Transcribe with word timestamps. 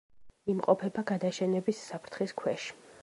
იმყოფება 0.53 1.03
გადაშენების 1.11 1.83
საფრთხის 1.91 2.35
ქვეშ. 2.41 2.67